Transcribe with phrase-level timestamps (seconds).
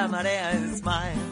[0.00, 1.24] la marea es smile.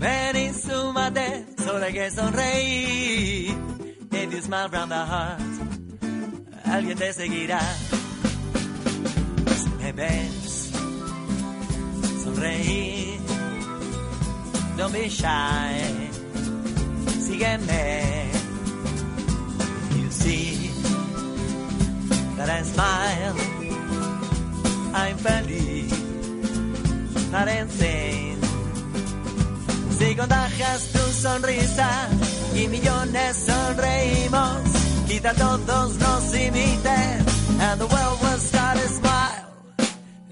[0.00, 3.54] Ven y súmate, solo que sonreír.
[4.10, 5.40] If you smile from the heart,
[6.64, 7.60] alguien te seguirá.
[9.62, 10.72] Si me ves,
[12.24, 13.20] sonreír.
[14.76, 16.10] Don't be shy,
[17.26, 18.30] sígueme.
[19.98, 20.70] You see
[22.36, 23.36] that I smile,
[24.94, 26.05] I'm feliz,
[29.98, 30.82] Si contagias
[38.88, 39.46] smile.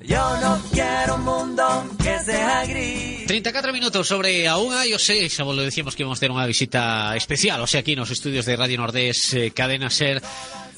[0.03, 1.65] Yo no quiero un mundo
[2.03, 3.27] que sea gris.
[3.27, 7.67] 34 minutos sobre a yo sé, lo decíamos que íbamos a unha visita especial, o
[7.67, 10.21] sea, aquí nos estudios de Radio Nordés, eh, Cadena Ser,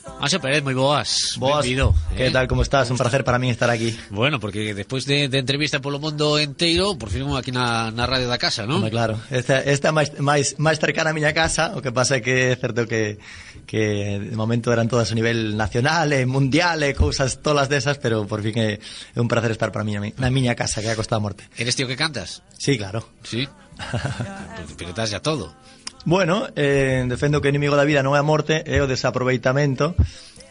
[0.06, 1.36] Ah, Anxo Pérez, moi boas.
[1.36, 1.66] Boas.
[1.66, 2.30] Benvido, que eh?
[2.30, 2.88] tal, como estás?
[2.90, 3.98] Un placer para mí estar aquí.
[4.10, 8.30] Bueno, porque despois de, de entrevista polo mundo enteiro, por fin aquí na, na radio
[8.30, 8.80] da casa, non?
[8.80, 9.20] Home, claro.
[9.28, 12.56] Esta, esta máis, máis, máis cercana a miña casa, o que pasa é que é
[12.56, 13.20] certo que,
[13.68, 18.24] que de momento eran todas a nivel nacional, e mundial, e cousas tolas desas, pero
[18.24, 20.98] por fin é, é un placer estar para mí na miña casa, que é a
[20.98, 21.44] Costa da Morte.
[21.60, 22.40] Eres tío que cantas?
[22.56, 23.04] Sí, claro.
[23.20, 23.44] Sí?
[24.78, 25.52] pero estás ya todo.
[26.06, 29.98] Bueno, eh, defendo que o inimigo da vida non é a morte, é o desaproveitamento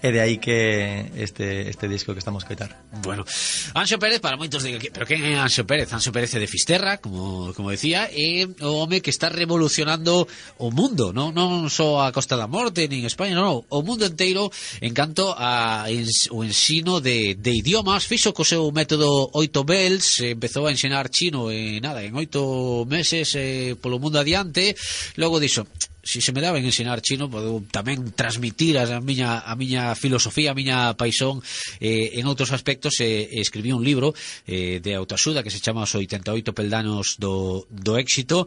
[0.03, 2.69] E de aí que este, este disco que estamos coitar.
[3.01, 3.25] Bueno,
[3.73, 5.89] Anxo Pérez, para moitos digo, que, pero quen é Anxo Pérez?
[5.93, 10.27] Anxo Pérez é de Fisterra, como, como decía, é o home que está revolucionando
[10.61, 14.53] o mundo, non, non só a Costa da Morte, nin España, non, o mundo enteiro
[14.79, 18.05] en canto a ens, o ensino de, de idiomas.
[18.05, 23.33] Fixo co seu método 8 bells, empezou a ensinar chino e nada, en oito meses
[23.35, 24.77] eh, polo mundo adiante,
[25.17, 25.65] logo dixo,
[26.05, 30.53] se se me daba en ensinar chino podo tamén transmitir a miña, a miña filosofía,
[30.53, 31.41] a miña paixón
[31.81, 34.13] eh, en outros aspectos eh, escribí un libro
[34.45, 38.45] eh, de autoaxuda que se chama Os 88 peldanos do, do éxito.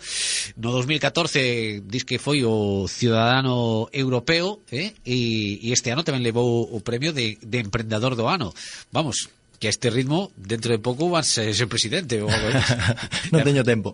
[0.55, 6.62] No 2014 diz que foi o ciudadano europeo eh, e, e este ano tamén levou
[6.62, 8.54] o premio de, de emprendedor do ano.
[8.94, 12.49] Vamos, que a este ritmo dentro de pouco vas a ser presidente ou algo
[13.35, 13.91] Non teño tempo.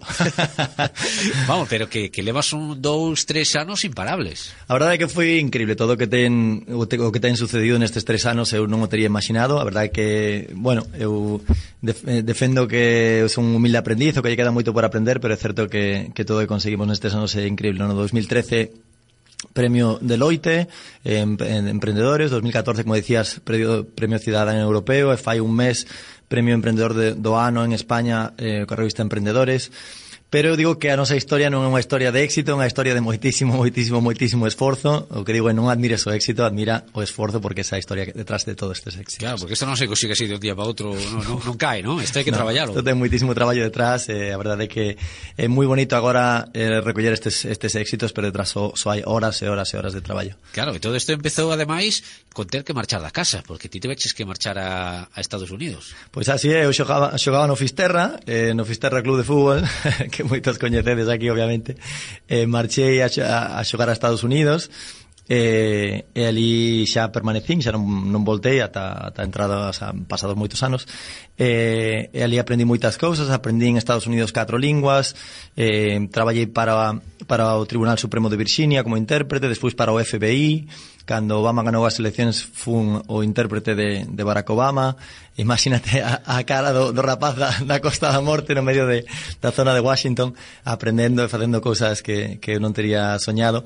[1.49, 4.53] Vamos, pero que, que levas un dous, tres anos imparables.
[4.69, 7.35] A verdade é que foi increíble todo o que ten o, te, o que ten
[7.41, 9.57] sucedido nestes tres anos, eu non o teria imaginado.
[9.57, 10.09] A verdade é que,
[10.53, 11.41] bueno, eu
[11.81, 12.85] defendo eh, que
[13.25, 15.67] eu son un humilde aprendiz, o que lle queda moito por aprender, pero é certo
[15.73, 17.81] que, que todo o que conseguimos nestes anos é increíble.
[17.81, 18.94] No 2013
[19.53, 20.69] Premio Deloitte,
[21.05, 25.87] en, en Emprendedores, 2014, como decías, Premio, premio Ciudadano Europeo, e fai un mes
[26.29, 29.69] Premio Emprendedor de, do Ano en España, eh, coa revista Emprendedores.
[30.35, 32.67] Pero eu digo que a nosa historia non é unha historia de éxito, é unha
[32.67, 35.07] historia de moitísimo, moitísimo, moitísimo esforzo.
[35.15, 38.43] O que digo é non admires o éxito, admira o esforzo porque esa historia detrás
[38.43, 39.23] de todos estes éxitos.
[39.23, 41.55] Claro, porque isto non se consigue así de un día para outro, non, non, non
[41.55, 42.03] cae, non?
[42.03, 42.75] Isto hai que no, traballalo.
[42.75, 44.99] Isto ten moitísimo traballo detrás, eh, a verdade é que
[45.39, 49.07] é moi bonito agora eh, recoller estes, estes éxitos, pero detrás só, so, só hai
[49.07, 50.35] horas e horas e horas de traballo.
[50.51, 52.03] Claro, e todo isto empezou ademais
[52.35, 55.55] con ter que marchar da casa, porque ti te veches que marchar a, a Estados
[55.55, 55.95] Unidos.
[56.11, 59.63] Pois pues así é, eu xogaba, xogaba no Fisterra, eh, no Fisterra Club de Fútbol,
[60.11, 61.77] que moitos coñecedes aquí, obviamente,
[62.29, 64.71] eh, marchei a, a, a xogar a Estados Unidos,
[65.29, 70.37] eh, e, e ali xa permanecín, xa non, non voltei ata, ata entrada, xa pasados
[70.37, 70.85] moitos anos.
[71.37, 75.17] Eh, e, e ali aprendi moitas cousas aprendi en Estados Unidos catro linguas
[75.57, 80.69] eh, traballei para, para o Tribunal Supremo de Virginia como intérprete, despois para o FBI
[81.05, 84.97] cando Obama ganou as eleccións fun o intérprete de, de Barack Obama
[85.37, 89.05] imagínate a, a cara do, do rapaz da, da Costa da Morte no medio de,
[89.41, 90.33] da zona de Washington
[90.65, 93.63] aprendendo e facendo cousas que, que eu non teria soñado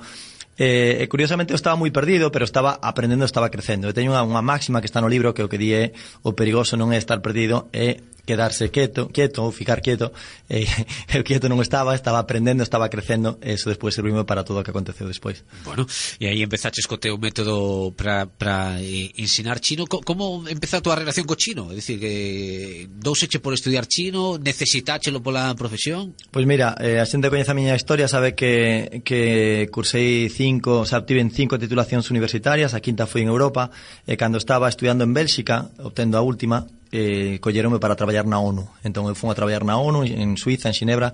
[0.58, 3.86] Eh, e curiosamente eu estaba moi perdido, pero estaba aprendendo, estaba crecendo.
[3.86, 5.94] Eu teño unha, unha máxima que está no libro que o que di é
[6.26, 10.12] o perigoso non é estar perdido, é quedarse quieto, quieto ou ficar quieto
[10.52, 10.68] e
[11.08, 14.60] eh, eu quieto non estaba, estaba aprendendo, estaba crecendo e eso despois servime para todo
[14.60, 15.40] o que aconteceu despois.
[15.64, 15.88] Bueno,
[16.20, 19.88] e aí empezaches co teu método para eh, ensinar chino.
[19.88, 21.72] Co, como empeza a tua relación co chino?
[21.72, 26.12] É dicir, que douseche por estudiar chino, necesitáchelo pola profesión?
[26.28, 30.84] Pois pues mira, eh, a xente coñece a miña historia, sabe que, que cursei cinco,
[30.84, 33.72] o sea, obtiven cinco titulacións universitarias, a quinta foi en Europa,
[34.04, 38.68] e cando estaba estudiando en Bélxica, obtendo a última, eh, colleronme para traballar na ONU.
[38.84, 41.12] Entón eu fui a traballar na ONU, en Suiza, en Xinebra,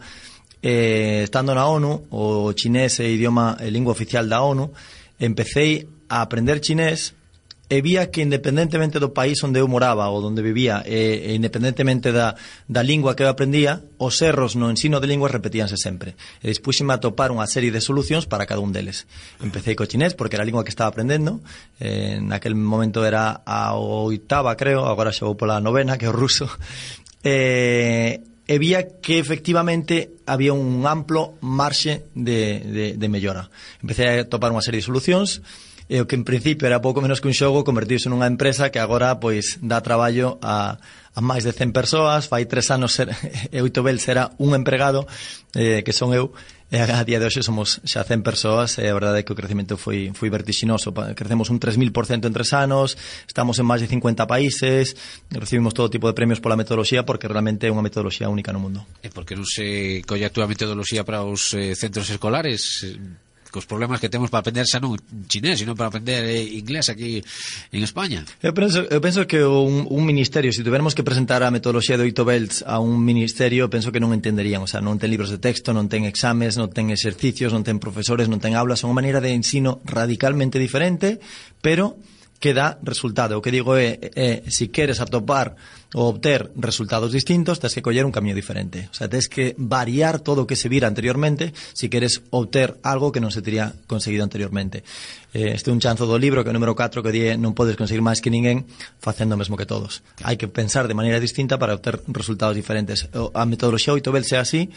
[0.63, 4.73] eh, estando na ONU, o chinés é idioma, é lingua oficial da ONU,
[5.21, 7.15] empecé a aprender chinés
[7.69, 12.13] e vía que independentemente do país onde eu moraba ou onde vivía e, e independentemente
[12.13, 12.37] da,
[12.69, 16.13] da lingua que eu aprendía os erros no ensino de linguas repetíanse sempre.
[16.45, 19.09] E dispuxime a topar unha serie de solucións para cada un deles.
[19.41, 21.41] Empecé co chinés porque era a lingua que estaba aprendendo
[21.81, 26.17] eh, naquel momento era a oitava creo agora xa vou pola novena que é o
[26.17, 26.45] ruso.
[27.25, 33.49] Eh, e vía que efectivamente había un amplo marxe de, de, de mellora.
[33.81, 35.41] Empecé a topar unha serie de solucións
[35.89, 38.81] e o que en principio era pouco menos que un xogo convertiuse nunha empresa que
[38.81, 40.81] agora pois dá traballo a,
[41.13, 43.13] a máis de 100 persoas fai tres anos ser,
[43.55, 45.05] e oito bel será un empregado
[45.53, 46.33] eh, que son eu
[46.75, 49.39] e a día de hoxe somos xa 100 persoas e a verdade é que o
[49.39, 50.91] crecemento foi, foi vertixinoso.
[51.15, 52.99] Crecemos un 3.000% en tres anos
[53.29, 54.99] estamos en máis de 50 países
[55.31, 58.83] recibimos todo tipo de premios pola metodoloxía porque realmente é unha metodoloxía única no mundo.
[59.05, 62.83] E porque non se colle a túa metodoloxía para os eh, centros escolares?
[63.55, 64.99] cos problemas que temos para aprender xa non
[65.31, 67.23] chinés, sino para aprender eh, inglés aquí
[67.71, 68.27] en España.
[68.43, 71.95] Eu penso, eu penso que un, un ministerio, se si tuvermos que presentar a metodoloxía
[71.95, 75.31] de oito belts a un ministerio, penso que non entenderían, o sea, non ten libros
[75.31, 78.91] de texto, non ten exames, non ten exercicios, non ten profesores, non ten aulas, son
[78.91, 81.23] unha maneira de ensino radicalmente diferente,
[81.63, 81.95] pero
[82.43, 83.39] que dá resultado.
[83.39, 85.55] O que digo é, é, é si queres atopar
[85.95, 88.91] ou obter resultados distintos, tens que coller un camiño diferente.
[88.91, 92.77] O sea, tens que variar todo o que se vira anteriormente se si queres obter
[92.83, 94.83] algo que non se teria conseguido anteriormente.
[95.31, 97.55] Eh, este é un chanzo do libro que é o número 4 que di non
[97.55, 98.67] podes conseguir máis que ninguén
[98.99, 100.03] facendo o mesmo que todos.
[100.27, 103.07] Hai que pensar de maneira distinta para obter resultados diferentes.
[103.15, 104.73] A metodoloxía 8 bel sea así,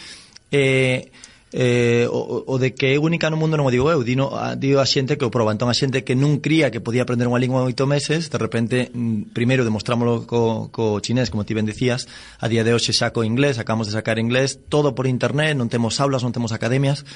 [0.53, 1.09] eh,
[1.53, 4.59] eh, o, o de que é única no mundo non o digo eu, dino, a,
[4.59, 5.55] digo a xente que o proba.
[5.55, 8.39] Entón a xente que non cría que podía aprender unha lingua en oito meses, de
[8.39, 12.11] repente, mm, primeiro demostrámoslo co, co chinés, como ti ben decías,
[12.43, 15.71] a día de hoxe xa co inglés, acabamos de sacar inglés, todo por internet, non
[15.71, 17.07] temos aulas, non temos academias,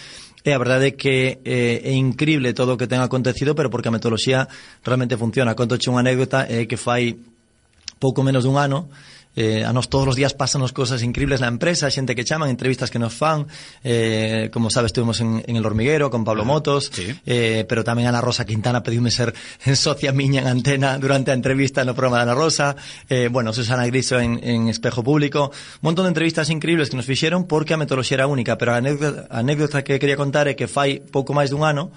[0.47, 3.91] e a verdade é que eh, é increíble todo o que ten acontecido, pero porque
[3.91, 4.47] a metodoloxía
[4.81, 5.59] realmente funciona.
[5.59, 7.19] Conto unha anécdota eh, que fai
[8.01, 8.89] pouco menos dun ano,
[9.35, 12.91] eh, a nos todos os días pasanos cosas increíbles na empresa, xente que chaman, entrevistas
[12.91, 13.47] que nos fan,
[13.83, 17.15] eh, como sabes, estuvimos en, en El Hormiguero con Pablo ah, Motos, sí.
[17.25, 19.31] eh, pero tamén Ana Rosa Quintana pediume ser
[19.67, 22.75] en socia miña en antena durante a entrevista no programa de Ana Rosa,
[23.07, 27.07] eh, bueno, Susana Griso en, en Espejo Público, un montón de entrevistas increíbles que nos
[27.07, 30.55] fixeron porque a metodoloxía era única, pero a anécdota, a anécdota que quería contar é
[30.59, 31.95] que fai pouco máis dun ano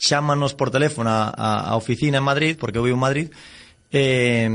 [0.00, 3.28] chámanos por teléfono a, a, a oficina en Madrid, porque eu vivo en Madrid,
[3.92, 4.48] eh,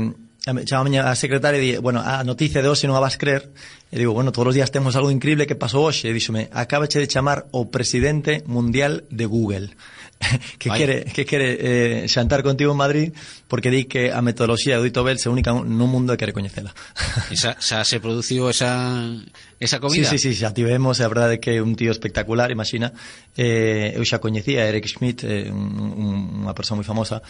[0.46, 3.50] Chama a, a secretaria e di, bueno, a noticia de hoxe non a vas creer.
[3.90, 6.06] E digo, bueno, todos os días temos algo increíble que pasou hoxe.
[6.06, 9.74] E díxome, acabache de chamar o presidente mundial de Google
[10.58, 10.78] que Vai.
[10.78, 13.08] quere, que quere eh, xantar contigo en Madrid
[13.50, 16.70] porque di que a metodoloxía do Dito Bell se única nun mundo e quere coñecela.
[17.34, 19.02] Esa, xa se produciu esa,
[19.60, 20.06] esa comida?
[20.08, 22.94] Sí, sí, sí, xa tivemos, a verdade que é un tío espectacular, imagina.
[23.34, 27.20] Eh, eu xa coñecía a Eric Schmidt, eh, un, un, unha persoa moi famosa,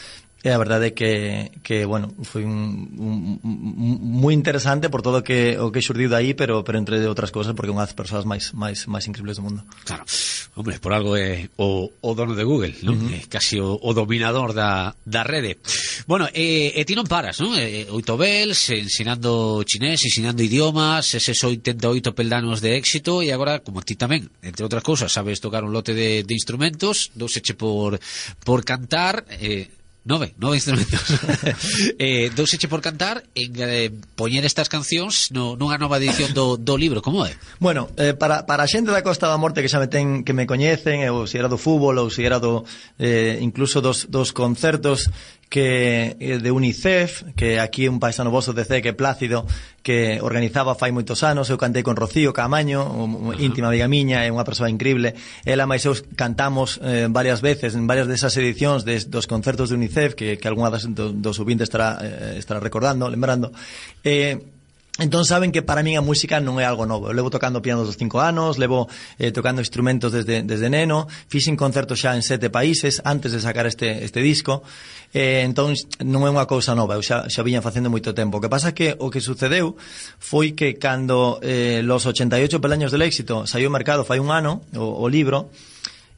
[0.46, 5.26] e a verdade é que, que bueno, foi un, un, un moi interesante por todo
[5.26, 8.54] que o que xurdiu aí, pero pero entre outras cousas porque unha das persoas máis
[8.54, 9.66] máis máis increíbles do mundo.
[9.82, 10.06] Claro.
[10.54, 12.94] Hombre, por algo é eh, o, o dono de Google, ¿no?
[12.94, 13.19] Uh -huh.
[13.19, 15.58] eh, casi o, o dominador da, da rede.
[16.06, 17.58] Bueno, eh, e ti non paras, non?
[17.58, 23.82] Eh, oito bels, ensinando chinés, ensinando idiomas, eses 88 peldanos de éxito e agora, como
[23.82, 27.99] ti tamén, entre outras cousas, sabes tocar un lote de, de instrumentos, douseche por,
[28.46, 29.75] por cantar, eh,
[30.06, 31.02] Nove, nove instrumentos.
[31.98, 36.78] eh, douseche por cantar en eh, poñer estas cancións no, nunha nova edición do, do
[36.78, 37.34] libro, como é?
[37.58, 40.30] Bueno, eh, para, para a xente da Costa da Morte que xa me ten, que
[40.30, 42.62] me coñecen, ou se era do fútbol, ou se era do,
[43.02, 45.10] eh, incluso dos, dos concertos
[45.48, 49.46] que eh, de UNICEF, que aquí un paisano voso de C, que Plácido,
[49.82, 53.38] que organizaba fai moitos anos, eu cantei con Rocío Camaño, uh -huh.
[53.38, 55.14] íntima amiga miña, é unha persoa increíble.
[55.47, 59.78] Ela máis eu cantamos eh, varias veces en varias desas edicións des, dos concertos de
[59.78, 63.54] UNICEF, que, que algunha das, do, dos subintes estará, eh, estará recordando, lembrando.
[64.02, 64.55] Eh,
[64.98, 67.12] Entón saben que para min a música non é algo novo.
[67.12, 68.88] Eu levo tocando piano dos cinco anos, levo
[69.20, 73.68] eh, tocando instrumentos desde, desde neno, fixen concertos xa en sete países antes de sacar
[73.68, 74.64] este, este disco,
[75.12, 78.40] eh, entón non é unha cousa nova, eu xa, xa viña facendo moito tempo.
[78.40, 79.76] O que pasa que o que sucedeu
[80.16, 84.64] foi que cando eh, los 88 pelaños del éxito saiu ao mercado fai un ano
[84.72, 85.52] o, o libro,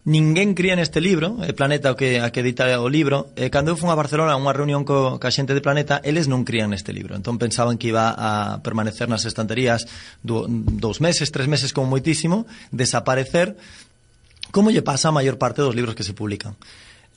[0.09, 3.77] ninguén cría neste libro, é Planeta o que, a que edita o libro, e cando
[3.77, 6.73] eu fui a Barcelona a unha reunión co, ca xente de Planeta, eles non crían
[6.73, 9.85] neste libro, entón pensaban que iba a permanecer nas estanterías
[10.25, 13.53] do, dous meses, tres meses como moitísimo, desaparecer,
[14.49, 16.57] como lle pasa a maior parte dos libros que se publican.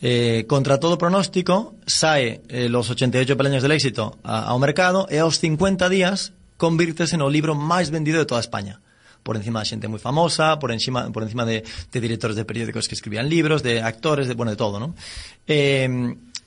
[0.03, 5.15] Eh, contra todo pronóstico, sae eh, los 88 peleños del éxito a, ao mercado e
[5.23, 8.83] aos 50 días convírtese no libro máis vendido de toda España
[9.23, 12.89] por encima da xente moi famosa, por encima, por encima de, de directores de periódicos
[12.89, 14.97] que escribían libros, de actores, de, bueno, de todo, non?
[15.45, 15.87] Eh,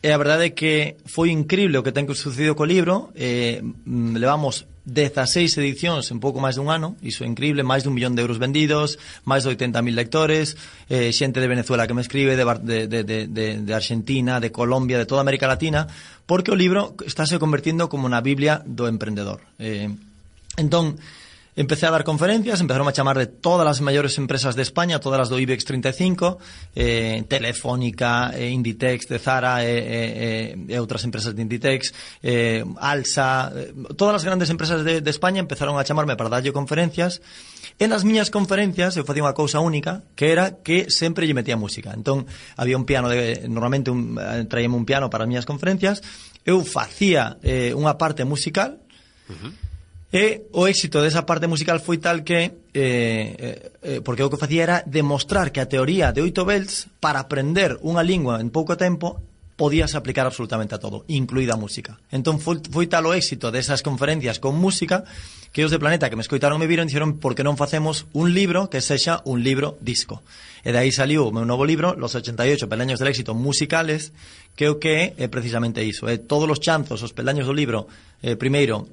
[0.05, 3.65] e a verdade é que foi increíble o que ten que sucedido co libro eh,
[3.65, 8.13] mm, levamos 16 edicións en pouco máis dun ano, iso é increíble, máis dun millón
[8.13, 10.61] de euros vendidos, máis de 80.000 lectores,
[10.93, 15.01] eh, xente de Venezuela que me escribe, de, de, de, de, de Argentina, de Colombia,
[15.01, 15.89] de toda América Latina,
[16.29, 19.41] porque o libro estáse convertindo como na Biblia do emprendedor.
[19.57, 19.89] Eh,
[20.61, 21.01] entón,
[21.57, 25.23] Empecé a dar conferencias, empezaron a chamar de todas as maiores empresas de España, todas
[25.23, 26.43] as do IBEX 35,
[26.75, 31.95] eh, Telefónica, eh, Inditex de Zara eh, eh, eh, outras empresas de Inditex,
[32.27, 36.51] eh, Alsa, eh, todas as grandes empresas de, de España empezaron a chamarme para darlle
[36.51, 37.23] conferencias,
[37.75, 41.59] E nas miñas conferencias eu facía unha cousa única, que era que sempre lle metía
[41.59, 41.91] música.
[41.91, 42.23] Entón,
[42.55, 45.99] había un piano, de, normalmente un, eh, traíame un piano para as miñas conferencias,
[46.47, 48.79] eu facía eh, unha parte musical,
[49.27, 49.74] uh -huh
[50.15, 54.39] E o éxito desa parte musical foi tal que eh, eh, eh, porque o que
[54.39, 58.79] facía era demostrar que a teoría de oito belts para aprender unha lingua en pouco
[58.79, 59.19] tempo
[59.59, 61.99] podías aplicar absolutamente a todo, incluída a música.
[62.15, 65.03] Entón foi, foi tal o éxito desas conferencias con música
[65.51, 68.31] que os de Planeta que me escoitaron me viron dixeron por que non facemos un
[68.31, 70.23] libro que sexa un libro disco.
[70.63, 74.15] E de aí saliu o meu novo libro, Los 88 peldaños del éxito musicales,
[74.55, 76.07] que o que é precisamente iso.
[76.07, 77.91] É todos os chanzos, os peldaños do libro,
[78.23, 78.87] eh, primeiro,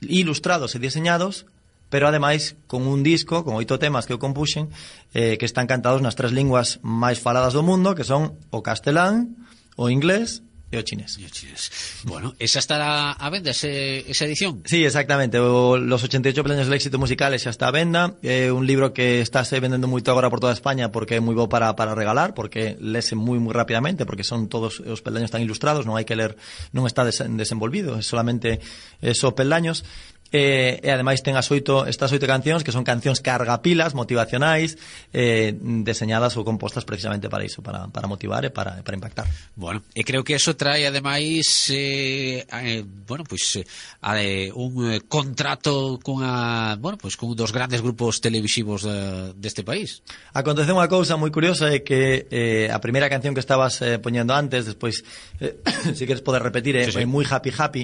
[0.00, 1.46] ilustrados e diseñados
[1.88, 4.70] pero ademais con un disco con oito temas que o compuxen
[5.14, 9.38] eh, que están cantados nas tres linguas máis faladas do mundo que son o castelán,
[9.78, 11.14] o inglés E o chinés.
[11.18, 12.02] E o chinés.
[12.02, 14.66] Bueno, esa estará a venda, ese, esa edición?
[14.66, 15.38] Sí, exactamente.
[15.38, 18.18] O, los 88 planes del éxito musical xa está a venda.
[18.18, 21.22] É eh, un libro que está se vendendo moito agora por toda España porque é
[21.22, 25.30] moi bo para, para regalar, porque lese moi moi rapidamente, porque son todos os peldaños
[25.30, 26.34] tan ilustrados, non hai que ler,
[26.74, 28.58] non está des, desenvolvido, é solamente
[28.98, 29.86] esos peldaños
[30.36, 34.76] eh, e ademais ten as oito, estas oito cancións que son cancións cargapilas, motivacionais
[35.16, 39.24] eh, deseñadas ou compostas precisamente para iso, para, para motivar e para, para impactar.
[39.56, 44.92] Bueno, e creo que eso trae ademais eh, eh, bueno, pois, eh, pues, eh, un
[44.92, 50.04] eh, contrato cunha, bueno, pues, cun dos grandes grupos televisivos de, deste país.
[50.36, 54.36] Acontece unha cousa moi curiosa é que eh, a primeira canción que estabas eh, poñendo
[54.36, 55.00] antes, despois
[55.40, 55.56] eh,
[55.96, 57.08] si queres poder repetir, é eh, sí, sí.
[57.08, 57.82] moi happy happy.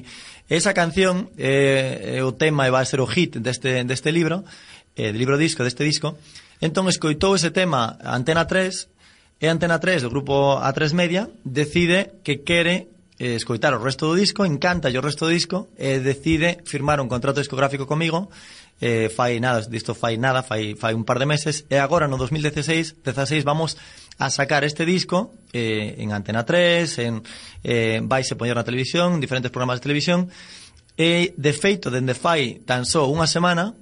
[0.53, 4.43] Esa canción eh, eh o tema e vai ser o hit deste, deste libro,
[4.99, 6.19] eh, de libro disco, deste disco.
[6.59, 8.91] Entón escoitou ese tema Antena 3
[9.39, 12.91] e Antena 3 do grupo A3 Media decide que quere
[13.23, 16.99] eh, escoitar o resto do disco, encanta o resto do disco e eh, decide firmar
[16.99, 18.27] un contrato discográfico comigo
[18.83, 22.19] eh, fai nada, disto fai nada, fai, fai un par de meses, e agora no
[22.19, 23.79] 2016, 16 vamos
[24.19, 27.23] a sacar este disco eh, en Antena 3, en,
[27.63, 30.35] eh, vais a poñer na televisión, diferentes programas de televisión,
[31.03, 33.75] E, de feito, dende fai tan só unha semana,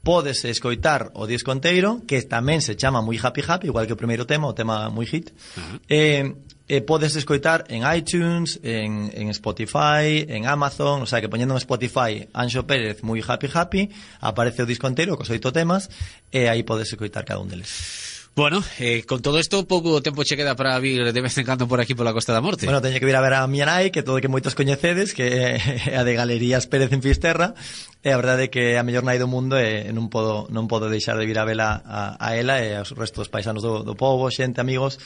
[0.00, 4.00] podes escoitar o disco enteiro, que tamén se chama moi happy happy, igual que o
[4.00, 5.28] primeiro tema, o tema moi hit.
[5.28, 5.78] Uh -huh.
[5.92, 6.24] eh,
[6.64, 11.60] e podes escoitar en iTunes, en, en Spotify, en Amazon, o sea que poñendo en
[11.60, 13.82] Spotify Anxo Pérez moi happy happy,
[14.24, 15.92] aparece o disco entero cos oito temas
[16.32, 18.13] e aí podes escoitar cada un deles.
[18.36, 21.68] Bueno, eh, con todo isto pouco tempo che queda para vir de vez en cando
[21.68, 22.66] por aquí pola Costa da Morte.
[22.66, 25.54] Bueno, teño que vir a ver a miña nai, que todo que moitos coñecedes, que
[25.94, 27.54] é a de Galerías Pérez en Fisterra,
[28.04, 30.92] E a verdade é que a mellor nai do mundo e non podo, non podo
[30.92, 34.28] deixar de vir a vela a, a ela e aos restos paisanos do, do povo,
[34.28, 35.00] xente, amigos.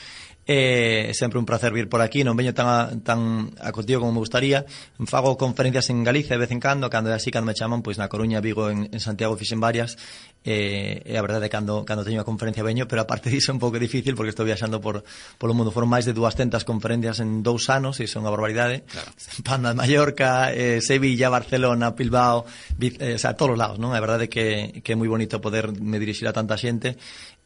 [0.49, 4.19] É sempre un placer vir por aquí, non veño tan, a, tan acotido como me
[4.19, 4.65] gustaría.
[5.07, 7.95] Fago conferencias en Galicia de vez en cando, cando é así, cando me chaman, pois
[8.01, 9.95] na Coruña, Vigo, en, en Santiago fixen varias.
[10.43, 13.55] E, e a verdade é cando, cando teño a conferencia veño, pero aparte disso é
[13.55, 15.07] un pouco difícil porque estou viaxando por,
[15.39, 15.71] polo mundo.
[15.71, 18.89] Foron máis de 200 conferencias en dous anos, e son unha barbaridade.
[18.89, 19.13] Claro.
[19.45, 23.93] Panda, Mallorca, eh, Sevilla, Barcelona, Bilbao, Bilbao eh, o sea, a todos os lados, non?
[23.93, 26.97] A verdade é que, que é moi bonito poder me dirixir a tanta xente,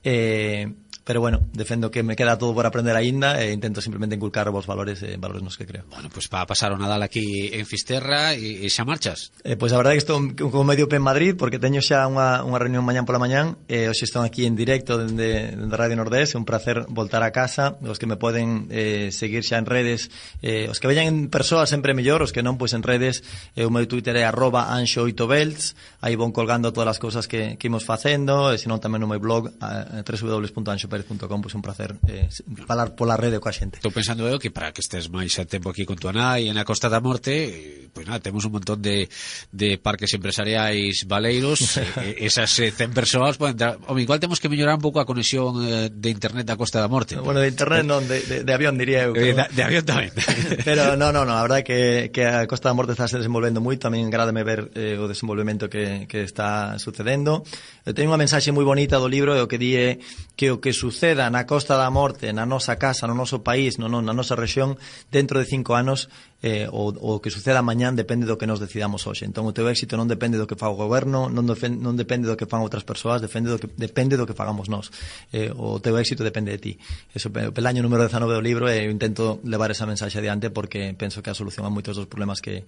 [0.05, 0.71] eh,
[1.03, 4.65] pero bueno, defendo que me queda todo por aprender aínda e intento simplemente inculcar vos
[4.65, 5.83] valores eh, valores nos que creo.
[5.91, 9.35] Bueno, pues para pasar o Nadal aquí en Fisterra e, e xa marchas.
[9.43, 10.19] Eh, pois pues a verdade que estou
[10.49, 13.85] con medio pe en Madrid porque teño xa unha, unha reunión mañán pola mañán e
[13.85, 17.35] eh, hoxe están aquí en directo dende, dende Radio Nordés, é un placer voltar a
[17.35, 20.07] casa, os que me poden eh, seguir xa en redes,
[20.39, 23.15] eh, os que veñan en persoa sempre mellor, os que non, pois pues, en redes,
[23.59, 27.67] eh, o meu Twitter é arroba anxo8belts, aí vou colgando todas as cousas que, que
[27.67, 32.29] imos facendo, e senón tamén no meu blog eh, www.anxo Pérez.com pois un placer eh,
[32.69, 33.81] falar pola rede coa xente.
[33.81, 36.57] Estou pensando eu que para que estés máis a tempo aquí con tua nai en
[36.61, 39.09] a Costa da Morte, eh, pois nada, temos un montón de,
[39.49, 43.57] de parques empresariais baleiros, eh, eh, esas eh, 100 persoas poden
[43.89, 46.87] o igual temos que mellorar un pouco a conexión eh, de internet da Costa da
[46.87, 47.17] Morte.
[47.17, 49.17] Bueno, de internet non, de, de, de avión diría eu.
[49.17, 49.49] Eh, pero...
[49.49, 50.11] De, de avión tamén.
[50.67, 53.57] pero no, no, no, a verdade que, que a Costa da Morte está se desenvolvendo
[53.57, 57.41] moito, tamén min ver eh, o desenvolvemento que, que está sucedendo.
[57.87, 59.89] Eu teño unha mensaxe moi bonita do libro e o que di é
[60.35, 63.87] que o que suceda na Costa da Morte, na nosa casa, no noso país, no,
[63.87, 64.75] no, na nosa rexión,
[65.07, 66.11] dentro de cinco anos,
[66.43, 69.23] eh, o, o que suceda mañán depende do que nos decidamos hoxe.
[69.23, 72.27] Entón, o teu éxito non depende do que fa o goberno, non, defen, non depende
[72.27, 74.91] do que fan outras persoas, depende do que, depende do que fagamos nós.
[75.31, 76.73] Eh, o teu éxito depende de ti.
[77.15, 80.91] Eso, pel año número 19 do libro, eh, eu intento levar esa mensaxe adiante porque
[80.99, 82.67] penso que a solución a moitos dos problemas que,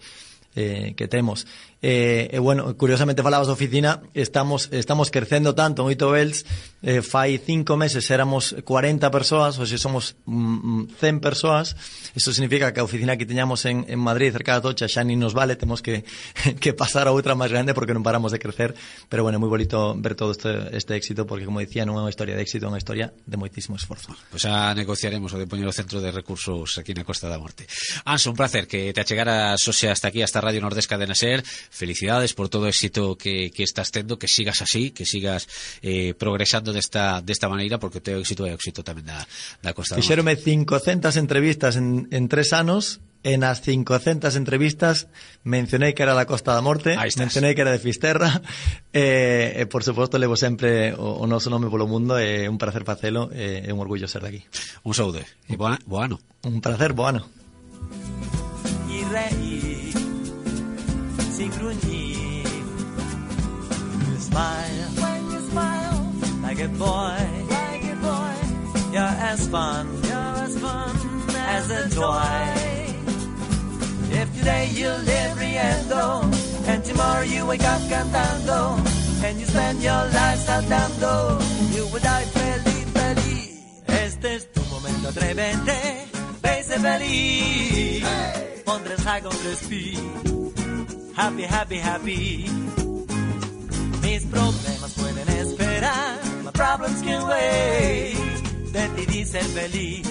[0.55, 1.45] eh, que temos.
[1.81, 6.47] Eh, e bueno, curiosamente falabas oficina, estamos estamos crecendo tanto en Oito Bells,
[6.81, 11.75] eh, fai cinco meses éramos 40 persoas, hoxe somos mm, mm 100 persoas,
[12.15, 15.21] isto significa que a oficina que teñamos en, en Madrid, cerca da Tocha, xa nin
[15.21, 16.07] nos vale, temos que,
[16.63, 18.73] que pasar a outra máis grande porque non paramos de crecer,
[19.05, 22.09] pero bueno, moi bonito ver todo este, este éxito, porque como dicía, non é unha
[22.09, 24.09] historia de éxito, é unha historia de moitísimo esforzo.
[24.33, 27.37] Pois pues xa negociaremos o de poñer o centro de recursos aquí na Costa da
[27.37, 27.69] Morte.
[28.09, 32.37] Anso, un placer que te achegara a hasta aquí, hasta Radio Nordesca de Naser, felicidades
[32.37, 35.49] por todo éxito que, que estás tendo, que sigas así, que sigas
[35.81, 39.25] eh, progresando desta, desta maneira, porque o teu éxito é éxito tamén da,
[39.65, 45.09] da Costa Fixerome 500 entrevistas en, en tres anos, en as 500 entrevistas
[45.41, 48.29] mencionei que era da Costa da Morte, mencionei que era de Fisterra,
[48.93, 52.85] e, eh, por suposto levo sempre o, o noso nome polo mundo, é un placer
[52.85, 54.45] facelo, e é un orgullo ser daqui.
[54.85, 56.21] Un saúde, e boa, boa ano.
[56.45, 57.25] Un placer, boa ano.
[61.37, 62.45] Y reír sin gruñir.
[64.07, 67.17] You smile when you smile like a boy,
[67.49, 68.35] like a boy.
[68.93, 70.95] You're as fun, you're as fun
[71.35, 72.55] as a toy.
[74.11, 76.23] If today you live riendo
[76.67, 78.79] and tomorrow you wake up cantando
[79.25, 81.41] and you spend your life saltando,
[81.75, 83.61] you will die feliz, feliz.
[83.87, 86.07] Este es tu momento atrévete,
[86.41, 88.03] vese feliz.
[88.67, 90.44] On tres high, on speed.
[91.15, 92.45] Happy, happy, happy.
[94.01, 96.19] Mis problemas pueden esperar.
[96.43, 98.17] My problems can wait.
[98.73, 100.05] Decidí ser feliz.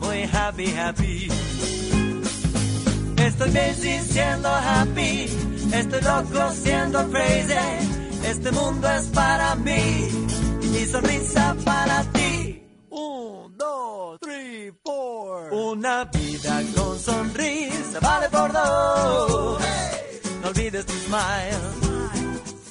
[0.00, 1.28] Muy happy, happy.
[3.16, 5.26] Estoy busy siendo happy.
[5.72, 7.54] Estoy loco siendo crazy.
[8.24, 10.08] Este mundo es para mí.
[10.62, 12.62] Y mi sonrisa para ti.
[12.90, 15.50] Un, dos, three, four.
[15.50, 19.07] Una vida con sonrisa vale por dos.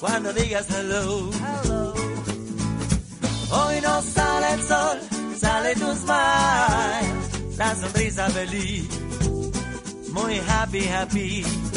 [0.00, 1.30] Cuando digas hello.
[3.50, 4.98] Hoy no sale el sol,
[5.38, 7.56] sale tu smile.
[7.56, 8.88] La sonrisa feliz,
[10.12, 11.67] muy happy, happy.